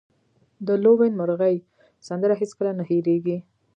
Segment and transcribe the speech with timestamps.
[0.67, 1.55] د لوون مرغۍ
[2.07, 3.37] سندره هیڅکله نه هیریږي